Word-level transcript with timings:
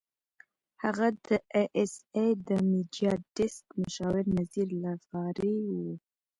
هغه 0.83 1.07
د 1.25 1.27
اى 1.55 1.63
ايس 1.77 1.93
اى 2.15 2.27
د 2.47 2.49
میډیا 2.69 3.13
ډیسک 3.35 3.65
مشاور 3.81 4.23
نذیر 4.37 4.67
لغاري 4.83 5.55
وو. 5.69 5.87